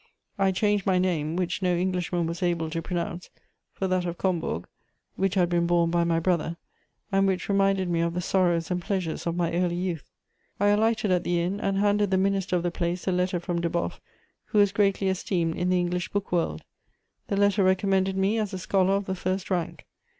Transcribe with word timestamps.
_I 0.43 0.51
changed 0.51 0.87
my 0.87 0.97
name, 0.97 1.35
which 1.35 1.61
no 1.61 1.75
Englishman 1.75 2.25
was 2.25 2.41
able 2.41 2.71
to 2.71 2.81
pronounce, 2.81 3.29
for 3.71 3.87
that 3.87 4.03
of 4.03 4.17
Combourg, 4.17 4.65
which 5.15 5.35
had 5.35 5.47
been 5.47 5.67
borne 5.67 5.91
by 5.91 6.03
my 6.03 6.19
brother, 6.19 6.57
and 7.11 7.27
which 7.27 7.47
reminded 7.47 7.87
me 7.87 8.01
of 8.01 8.15
the 8.15 8.19
sorrows 8.21 8.71
and 8.71 8.81
pleasures 8.81 9.27
of 9.27 9.35
my 9.35 9.53
early 9.53 9.75
youth. 9.75 10.09
I 10.59 10.69
alighted 10.69 11.11
at 11.11 11.23
the 11.23 11.39
inn, 11.39 11.59
and 11.59 11.77
handed 11.77 12.09
the 12.09 12.17
minister 12.17 12.55
of 12.55 12.63
the 12.63 12.71
place 12.71 13.05
a 13.07 13.11
letter 13.11 13.39
from 13.39 13.61
Deboffe, 13.61 13.99
who 14.45 14.57
was 14.57 14.71
greatly 14.71 15.07
esteemed 15.07 15.55
in 15.55 15.69
the 15.69 15.79
English 15.79 16.09
book 16.09 16.31
world. 16.31 16.63
The 17.27 17.37
letter 17.37 17.63
recommended 17.63 18.17
me 18.17 18.39
as 18.39 18.53
a 18.53 18.57
scholar 18.57 18.93
of 18.95 19.05
the 19.05 19.13
first 19.13 19.51
rank. 19.51 19.85